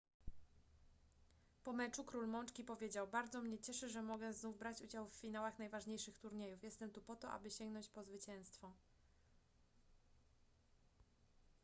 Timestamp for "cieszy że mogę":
3.59-4.33